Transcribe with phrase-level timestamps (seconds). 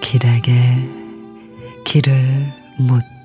[0.00, 0.52] 길에게
[1.84, 2.46] 길을
[2.78, 3.17] 묻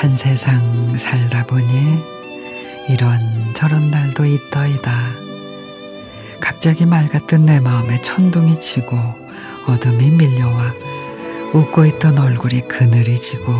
[0.00, 2.02] 한 세상 살다 보니
[2.88, 3.20] 이런
[3.52, 5.10] 저런 날도 있더이다.
[6.40, 8.96] 갑자기 맑았던 내 마음에 천둥이 치고
[9.66, 10.72] 어둠이 밀려와
[11.52, 13.52] 웃고 있던 얼굴이 그늘이 지고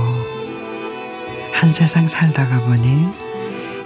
[1.53, 3.09] 한 세상 살다가 보니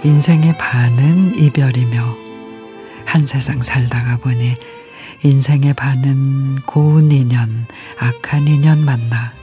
[0.05, 2.15] 인생의 반은 이별이며
[3.03, 4.55] 한 세상 살다가 보니
[5.23, 7.67] 인생의 반은 고운 인연,
[7.99, 9.33] 악한 인연 만나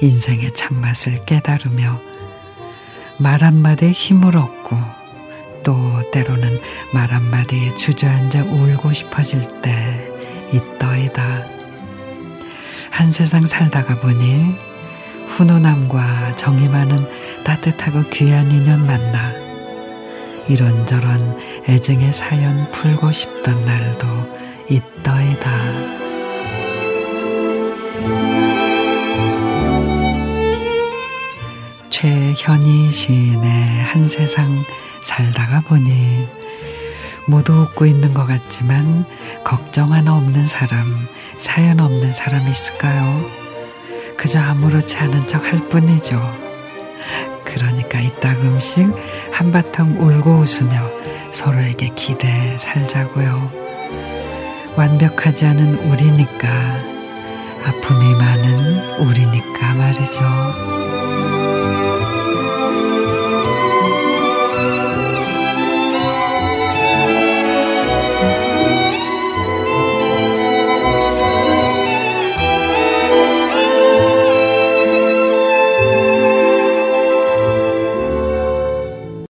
[0.00, 2.09] 인생의 참맛을 깨달으며
[3.20, 4.78] 말 한마디에 힘을 얻고
[5.62, 6.58] 또 때로는
[6.94, 10.10] 말 한마디에 주저앉아 울고 싶어질 때
[10.54, 11.44] 있더이다.
[12.90, 14.56] 한 세상 살다가 보니
[15.26, 17.06] 훈훈함과 정이 많은
[17.44, 19.32] 따뜻하고 귀한 인연 만나
[20.48, 24.06] 이런저런 애증의 사연 풀고 싶던 날도
[24.70, 26.09] 있더이다.
[32.34, 34.64] 최현희 시인의 한 세상
[35.02, 36.28] 살다가 보니
[37.26, 39.04] 모두 웃고 있는 것 같지만
[39.44, 43.24] 걱정 하나 없는 사람, 사연 없는 사람 있을까요?
[44.16, 46.20] 그저 아무렇지 않은 척 할 뿐이죠.
[47.44, 48.88] 그러니까 이따금씩
[49.32, 50.90] 한바탕 울고 웃으며
[51.32, 53.50] 서로에게 기대 살자고요.
[54.76, 56.48] 완벽하지 않은 우리니까,
[57.66, 60.99] 아픔이 많은 우리니까 말이죠.